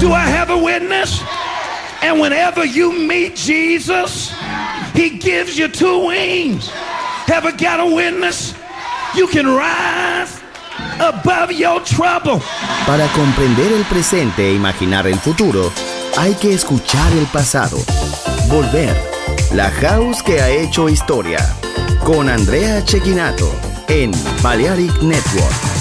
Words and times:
Do 0.00 0.14
I 0.14 0.24
have 0.24 0.48
a 0.50 0.56
witness? 0.56 1.22
And 2.02 2.18
whenever 2.20 2.64
you 2.64 2.90
meet 2.90 3.36
Jesus, 3.36 4.32
he 4.94 5.10
gives 5.10 5.58
you 5.58 5.68
two 5.68 6.06
wings. 6.06 6.70
Ever 7.28 7.52
got 7.52 7.80
a 7.80 7.86
witness? 7.86 8.54
You 9.14 9.26
can 9.26 9.46
rise 9.46 10.40
above 10.98 11.52
your 11.52 11.82
trouble. 11.84 12.40
Para 12.86 13.06
comprender 13.08 13.72
el 13.72 13.84
presente 13.84 14.48
e 14.48 14.54
imaginar 14.54 15.06
el 15.06 15.18
futuro, 15.18 15.70
hay 16.16 16.34
que 16.34 16.54
escuchar 16.54 17.12
el 17.12 17.26
pasado. 17.26 17.76
Volver. 18.48 18.96
La 19.52 19.70
house 19.70 20.22
que 20.22 20.40
ha 20.40 20.48
hecho 20.48 20.88
historia. 20.88 21.38
Con 22.04 22.30
Andrea 22.30 22.82
Chequinato 22.84 23.54
en 23.88 24.12
Balearic 24.42 25.02
Network. 25.02 25.79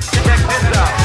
Check, 0.00 0.24
check, 0.24 0.38
this 0.38 0.76
out. 0.78 1.01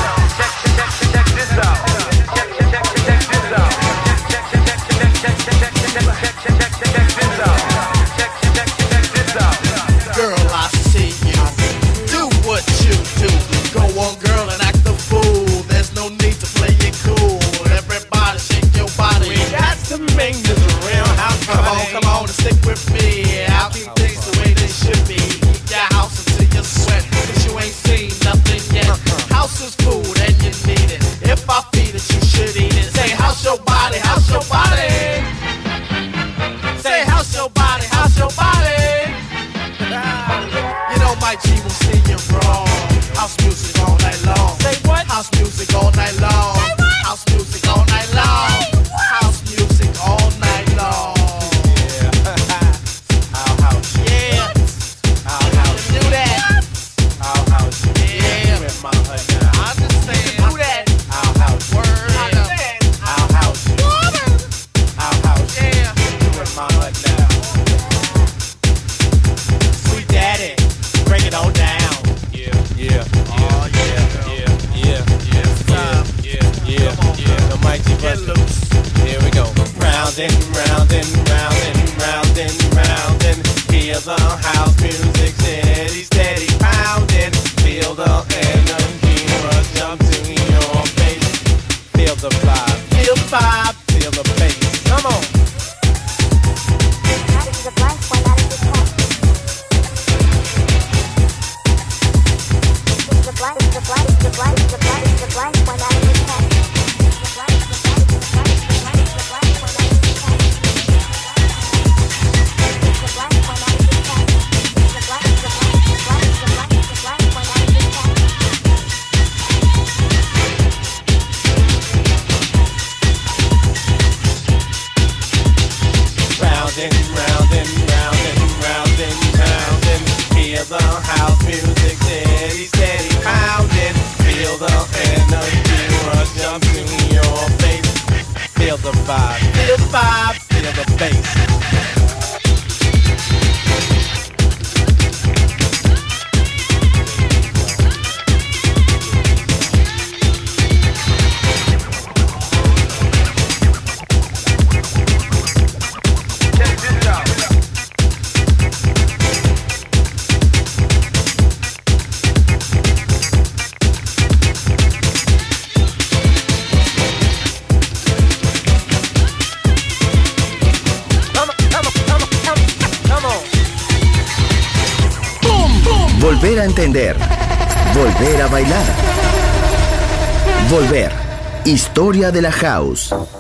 De 182.34 182.42
la 182.42 182.52
house. 182.52 183.37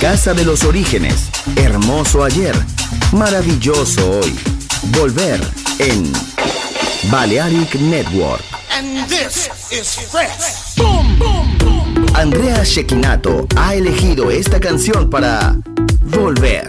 Casa 0.00 0.34
de 0.34 0.44
los 0.44 0.64
orígenes. 0.64 1.30
Hermoso 1.56 2.24
ayer. 2.24 2.54
Maravilloso 3.12 4.20
hoy. 4.20 4.34
Volver 4.98 5.40
en 5.78 6.12
Balearic 7.10 7.74
Network. 7.76 8.42
And 8.70 9.08
this 9.08 9.48
is 9.70 9.94
fresh. 10.10 10.76
Boom, 10.76 11.18
boom, 11.18 11.58
boom. 11.58 12.06
Andrea 12.14 12.62
Shekinato 12.64 13.46
ha 13.56 13.74
elegido 13.74 14.30
esta 14.30 14.60
canción 14.60 15.08
para 15.08 15.56
Volver 16.02 16.68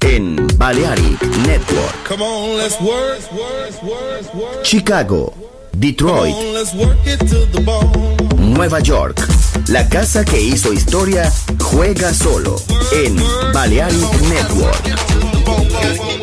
en 0.00 0.46
Balearic 0.56 1.22
Network. 1.46 2.08
Come 2.08 2.22
on, 2.22 2.56
let's 2.58 2.80
work, 2.80 3.20
work, 3.32 3.82
work, 3.82 4.34
work. 4.34 4.64
Chicago, 4.64 5.32
Come 5.32 5.80
Detroit, 5.80 6.34
on, 6.34 6.54
let's 6.54 6.74
work 6.74 6.96
it 7.06 7.18
to 7.28 7.46
the 7.52 7.60
bone. 7.60 8.16
Nueva 8.38 8.80
York. 8.80 9.20
La 9.68 9.88
casa 9.88 10.24
que 10.24 10.40
hizo 10.40 10.72
historia 10.72 11.32
juega 11.76 12.14
solo 12.14 12.56
en 12.90 13.16
Balearic 13.52 14.20
Network. 14.22 16.15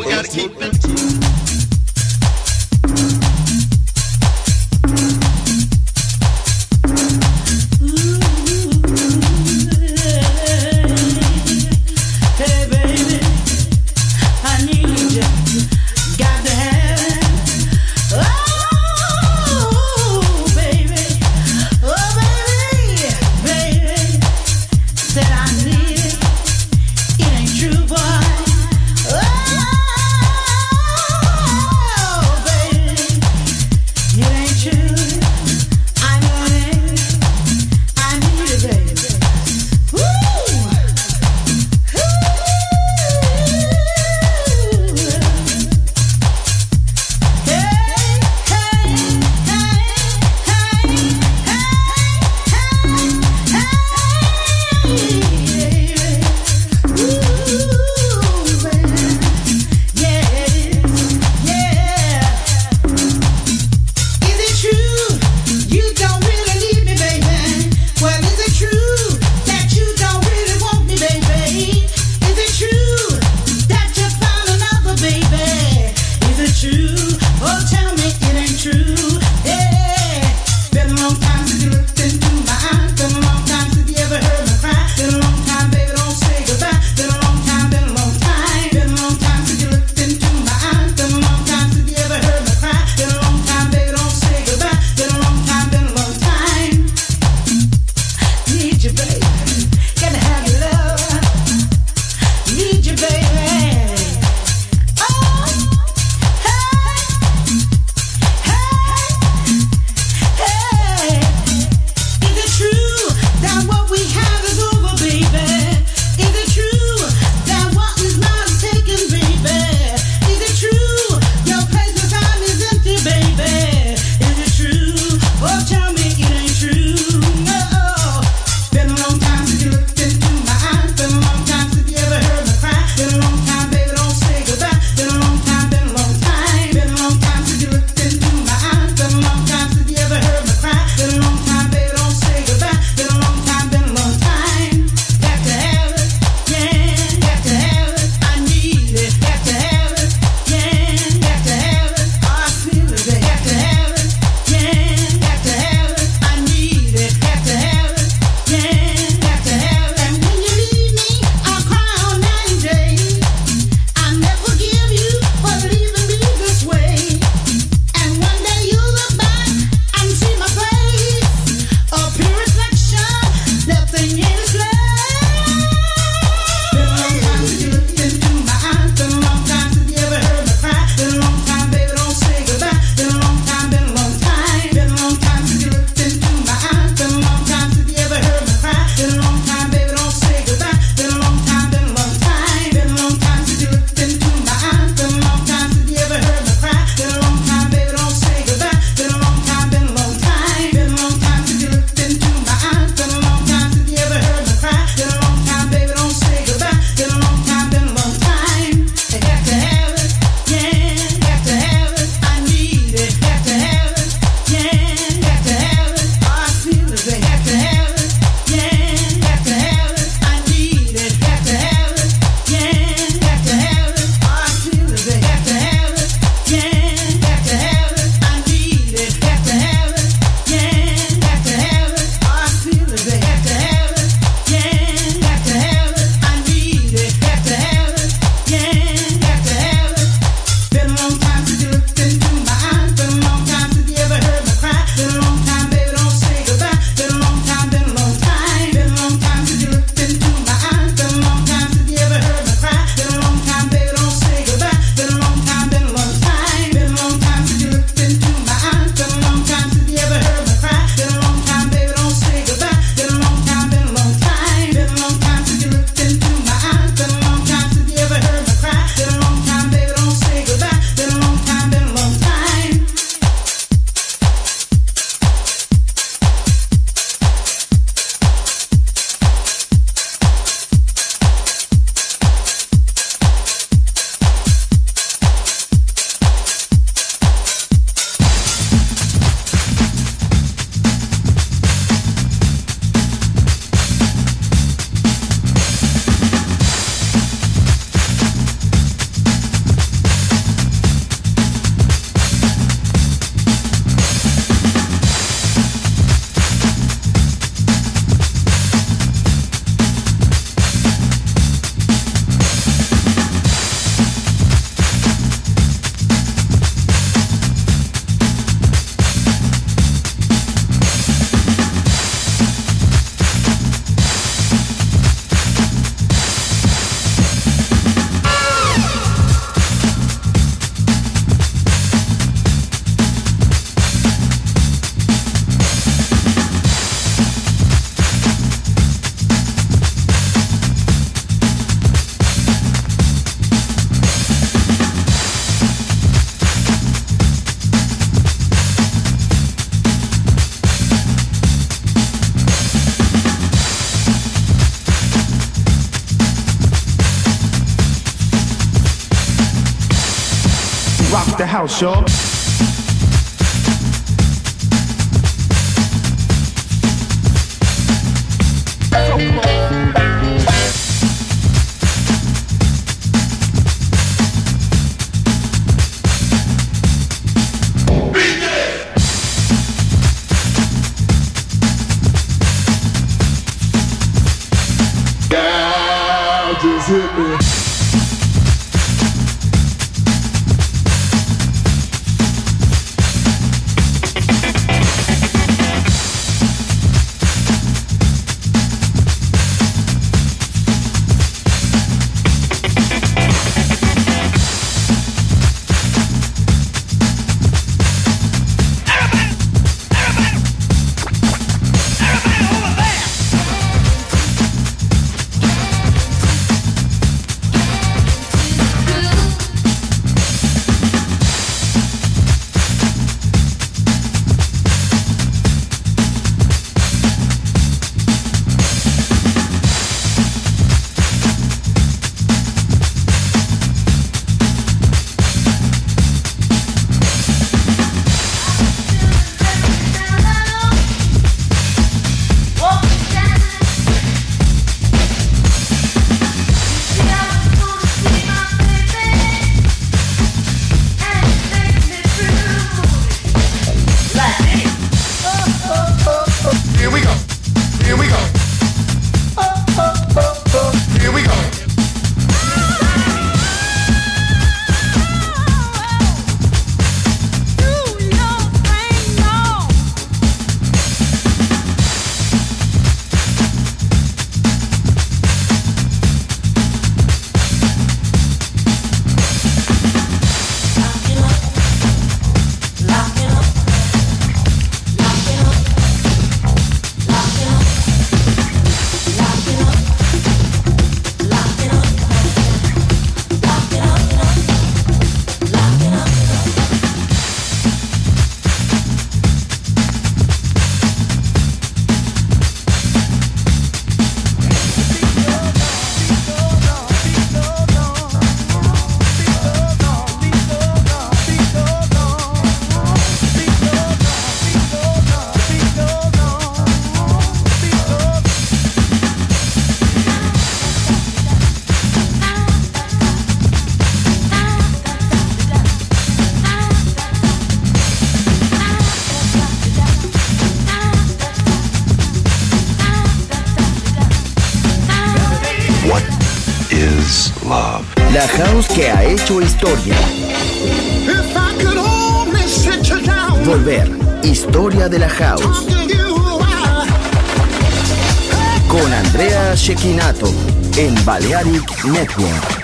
Balearic 551.24 551.84
Network. 551.86 552.63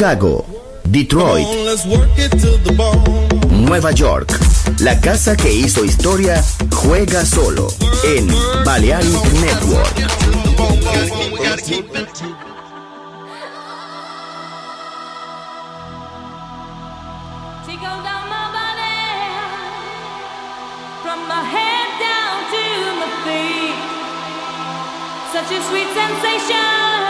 Chicago, 0.00 0.46
Detroit, 0.84 1.46
Nueva 3.50 3.90
York. 3.90 4.32
La 4.78 4.98
casa 4.98 5.36
que 5.36 5.52
hizo 5.52 5.84
historia 5.84 6.42
juega 6.72 7.22
solo 7.22 7.68
en 8.04 8.26
Balearic 8.64 9.22
Network. 9.42 9.94
such 25.32 25.52
a 25.52 25.62
sweet 25.68 25.88
sensation. 25.94 27.09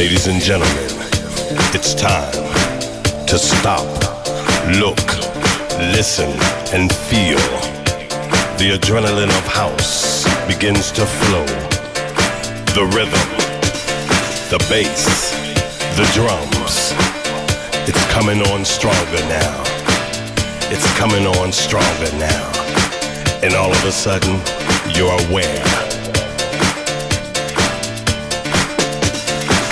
Ladies 0.00 0.28
and 0.28 0.40
gentlemen, 0.40 0.96
it's 1.76 1.92
time 1.92 2.32
to 3.26 3.38
stop, 3.38 3.84
look, 4.80 4.96
listen, 5.94 6.30
and 6.72 6.90
feel. 6.90 7.36
The 8.56 8.78
adrenaline 8.78 9.28
of 9.28 9.46
house 9.46 10.24
begins 10.48 10.90
to 10.92 11.04
flow. 11.04 11.44
The 12.72 12.86
rhythm, 12.96 13.28
the 14.48 14.64
bass, 14.70 15.32
the 15.98 16.08
drums. 16.14 16.94
It's 17.86 18.06
coming 18.10 18.40
on 18.54 18.64
stronger 18.64 19.22
now. 19.28 19.62
It's 20.72 20.90
coming 20.98 21.26
on 21.26 21.52
stronger 21.52 22.10
now. 22.16 22.50
And 23.42 23.52
all 23.54 23.70
of 23.70 23.84
a 23.84 23.92
sudden, 23.92 24.40
you're 24.96 25.12
aware. 25.28 25.89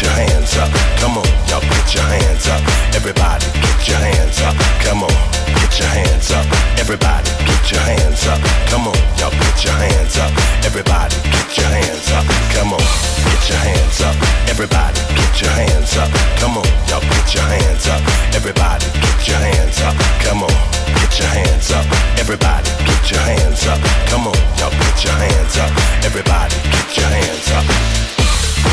get 0.00 0.08
your 0.08 0.16
hands 0.16 0.56
up. 0.56 0.70
Come 0.96 1.18
on, 1.18 1.28
y'all, 1.48 1.60
get 1.60 1.94
your 1.94 2.04
hands 2.04 2.48
up. 2.48 2.60
Everybody, 2.96 3.44
get 3.60 3.88
your 3.88 4.00
hands 4.00 4.40
up. 4.40 4.56
Come 4.80 5.02
on, 5.04 5.12
get 5.60 5.76
your 5.76 5.88
hands 5.92 6.30
up. 6.32 6.46
Everybody, 6.80 7.28
get 7.44 7.70
your 7.70 7.80
hands 7.84 8.24
up. 8.24 8.40
Come 8.72 8.88
on, 8.88 8.96
y'all, 9.20 9.28
get 9.28 9.60
your 9.60 9.76
hands 9.76 10.16
up. 10.16 10.32
Everybody, 10.64 11.16
get 11.28 11.52
your 11.52 11.68
hands 11.68 12.08
up. 12.16 12.24
Come 12.56 12.72
on, 12.72 12.80
get 13.28 13.44
your 13.44 13.60
hands 13.60 14.00
up. 14.00 14.16
Everybody, 14.48 15.00
get 15.20 15.36
your 15.36 15.52
hands 15.52 15.96
up. 16.00 16.08
Come 16.40 16.56
on, 16.56 16.68
y'all, 16.88 17.04
get 17.04 17.34
your 17.34 17.44
hands 17.44 17.86
up. 17.92 18.00
Everybody, 18.32 18.86
get 19.04 19.28
your 19.28 19.36
hands 19.36 19.80
up. 19.84 19.94
Come 20.24 20.42
on, 20.48 20.56
get 20.96 21.12
your 21.20 21.28
hands 21.28 21.70
up. 21.76 21.84
Everybody, 22.16 22.70
get 22.88 23.04
your 23.12 23.20
hands 23.20 23.66
up. 23.68 23.78
Come 24.08 24.32
on, 24.32 24.38
y'all, 24.56 24.72
get 24.72 25.04
your 25.04 25.12
hands 25.12 25.56
up. 25.60 25.70
Everybody, 26.08 26.56
get 26.72 26.88
your 26.96 27.04
hands 27.04 27.50
up. 27.52 28.09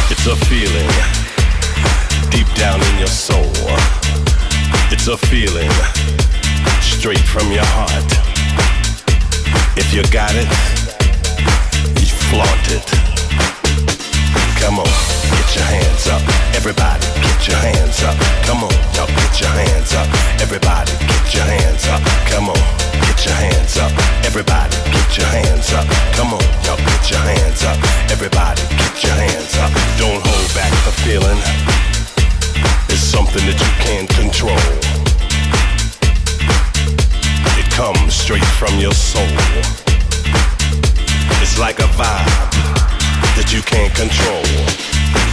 It's 0.09 0.27
a 0.27 0.35
feeling 0.45 0.89
deep 2.31 2.47
down 2.55 2.81
in 2.81 2.99
your 2.99 3.07
soul. 3.07 3.51
It's 4.91 5.07
a 5.07 5.17
feeling 5.17 5.71
straight 6.81 7.19
from 7.19 7.51
your 7.51 7.65
heart. 7.65 8.11
If 9.77 9.93
you 9.93 10.03
got 10.11 10.33
it, 10.35 10.47
flaunt 12.29 12.71
it. 12.71 13.07
Come 14.60 14.80
on, 14.80 14.91
get 15.32 15.55
your 15.55 15.64
hands 15.64 16.08
up. 16.08 16.22
Everybody, 16.55 17.05
get 17.22 17.47
your 17.47 17.58
hands 17.58 18.03
up. 18.03 18.16
Come 18.45 18.64
on, 18.64 18.74
y'all 18.95 19.08
get 19.08 19.39
your 19.39 19.49
hands 19.49 19.93
up. 19.93 20.08
Everybody, 20.41 20.91
get 21.08 21.34
your 21.34 21.45
hands 21.45 21.88
up. 21.88 22.01
Come 22.28 22.49
on, 22.49 22.62
get 23.05 23.26
your 23.26 23.36
hands 23.36 23.78
up. 23.78 23.91
Everybody, 24.26 24.76
get 24.91 25.18
your 25.18 25.28
hands 25.28 25.72
up. 25.74 25.86
Come 26.18 26.34
on, 26.34 26.43
y'all 26.66 26.78
get 26.78 27.10
your 27.10 27.22
hands 27.22 27.64
up. 27.64 27.78
Everybody, 28.12 28.62
get 28.76 29.03
your 29.03 29.16
hands 29.16 29.55
up. 29.58 29.72
Don't 29.97 30.22
hold 30.26 30.49
back 30.53 30.74
the 30.86 30.93
feeling. 31.05 31.39
It's 32.89 33.01
something 33.01 33.43
that 33.45 33.58
you 33.62 33.72
can't 33.86 34.10
control. 34.10 34.58
It 37.62 37.68
comes 37.72 38.14
straight 38.14 38.49
from 38.60 38.80
your 38.80 38.93
soul. 38.93 39.24
It's 41.41 41.58
like 41.60 41.80
a 41.80 41.89
vibe 41.95 42.66
that 43.38 43.53
you 43.53 43.61
can't 43.61 43.93
control. 43.93 44.41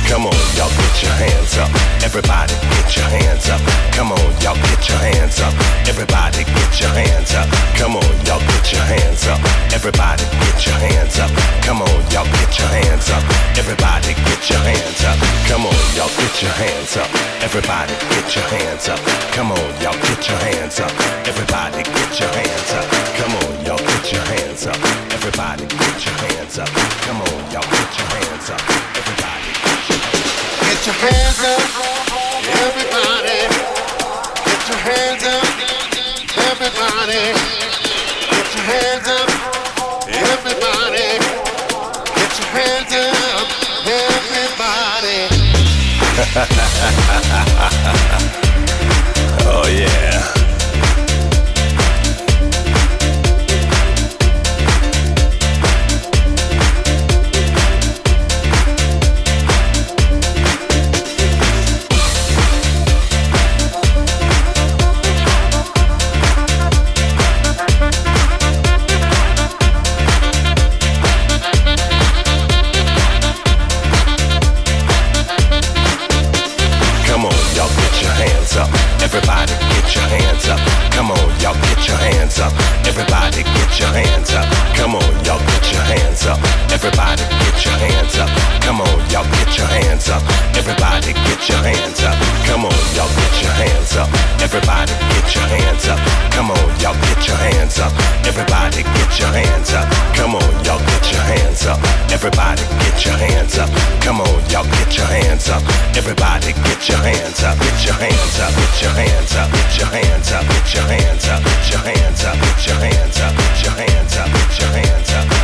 Come 0.04 0.28
on, 0.28 0.36
y'all 0.52 0.68
get 0.68 0.96
your 1.00 1.16
hands 1.16 1.56
up. 1.56 1.72
Everybody 2.04 2.52
get 2.76 2.92
your 2.92 3.08
hands 3.08 3.48
up. 3.48 3.60
Come 3.96 4.12
on, 4.12 4.20
y'all 4.44 4.60
get 4.60 4.84
your 4.84 5.00
hands 5.00 5.40
up. 5.40 5.56
Everybody 5.88 6.44
get 6.44 6.72
your 6.76 6.92
hands 6.92 7.32
up. 7.32 7.48
Come 7.80 7.96
on, 7.96 8.04
y'all 8.28 8.44
get 8.44 8.68
your 8.68 8.84
hands 8.84 9.24
up. 9.24 9.40
Everybody 9.72 10.24
get 10.36 10.60
your 10.68 10.76
hands 10.76 11.16
up. 11.16 11.32
Come 11.64 11.80
on, 11.80 11.96
y'all 12.12 12.28
get 12.28 12.52
your 12.60 12.68
hands 12.68 13.08
up. 13.08 13.24
Everybody 13.56 14.12
get 14.12 14.42
your 14.52 14.60
hands 14.60 15.00
up. 15.08 15.16
Come 15.48 15.64
on, 15.64 15.80
y'all 15.96 16.12
get 16.20 16.36
your 16.44 16.52
hands 16.60 16.96
up. 17.00 17.08
Everybody 17.40 17.96
get 18.12 18.28
your 18.36 18.44
hands 18.52 18.84
up. 18.92 19.00
Come 19.32 19.48
on, 19.48 19.64
y'all 19.80 19.96
get 20.04 20.20
your 20.28 20.38
hands 20.44 20.76
up. 20.76 20.92
Everybody 21.24 21.80
get 21.80 22.12
your 22.20 22.28
hands 22.28 22.70
up. 22.76 22.86
Come 23.16 23.32
on, 23.40 23.53
y'all 23.76 23.86
get 23.86 24.12
your 24.12 24.22
hands 24.22 24.66
up. 24.66 24.76
Everybody 25.12 25.66
get 25.66 26.04
your 26.04 26.14
hands 26.14 26.58
up. 26.58 26.68
Come 27.06 27.20
on, 27.22 27.28
y'all 27.50 27.62
get 27.62 27.98
your 27.98 28.06
hands 28.14 28.50
up. 28.50 28.60
Everybody 28.94 29.52
Get 30.60 30.86
your 30.86 30.94
hands 30.94 31.40
up, 31.42 31.62
everybody. 32.62 33.38
Get 34.44 34.62
your 34.68 34.78
hands 34.78 35.24
up, 35.24 35.44
everybody. 36.50 37.22
Get 38.30 38.48
your 38.54 38.64
hands 38.70 39.08
up, 39.08 39.28
everybody. 40.08 41.08
Get 42.14 42.32
your 42.38 42.48
hands 42.54 42.92
up, 43.02 43.48
everybody. 43.86 45.18
Oh 49.46 49.66
yeah. 49.68 50.33
Your 87.64 87.76
hands 87.76 88.16
up. 88.18 88.28
Come 88.60 88.80
on, 88.80 88.98
y'all 89.10 89.24
get 89.40 89.56
your 89.56 89.66
hands 89.66 90.08
up. 90.08 90.22
Everybody 90.56 91.12
get 91.12 91.40
your 91.48 91.58
hands 91.58 92.00
up. 92.04 92.16
Come 92.46 92.64
on, 92.64 92.78
y'all 92.96 93.08
get 93.16 93.34
your 93.42 93.52
hands 93.52 93.96
up. 93.96 94.08
Everybody 94.40 94.92
get 95.12 95.34
your 95.34 95.46
hands 95.48 95.88
up. 95.88 95.98
Come 96.32 96.50
on, 96.50 96.68
y'all 96.80 96.96
get 97.08 97.26
your 97.26 97.36
hands 97.36 97.78
up. 97.78 97.92
Everybody 98.24 98.82
get 98.82 99.12
your 99.18 99.32
hands 99.32 99.72
up. 99.72 99.86
Come 100.16 100.34
on, 100.36 100.50
y'all 100.64 100.80
get 100.80 101.04
your 101.12 101.24
hands 101.24 101.66
up. 101.66 101.78
Everybody 102.12 102.62
get 102.80 103.04
your 103.04 103.16
hands 103.16 103.58
up. 103.58 103.70
Come 104.00 104.20
on, 104.20 104.34
y'all 104.50 104.64
get 104.64 104.96
your 104.96 105.06
hands 105.06 105.48
up. 105.48 105.62
Everybody 105.96 106.52
get 106.52 106.88
your 106.88 106.98
hands 106.98 107.42
up. 107.42 107.56
Get 107.60 107.78
your 107.84 107.94
hands 107.94 108.36
up. 108.40 108.52
Get 108.56 108.82
your 108.82 108.92
hands 108.92 109.34
up. 109.36 109.48
Get 109.52 109.76
your 109.76 109.88
hands 109.88 110.32
up. 110.32 110.44
Get 110.48 110.74
your 110.74 110.86
hands 110.88 111.28
up. 111.28 111.40
Get 111.44 111.70
your 111.72 111.80
hands 111.84 112.24
up. 112.24 112.36
Get 112.40 112.66
your 112.66 112.78
hands 112.78 113.20
up. 113.20 113.32
Get 113.36 113.62
your 113.64 113.74
hands 113.74 114.16
up. 114.16 114.28
Get 114.32 114.58
your 114.60 114.68
hands 114.68 115.12
up. 115.12 115.43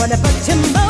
What 0.00 0.12
about 0.12 0.42
tomorrow? 0.42 0.89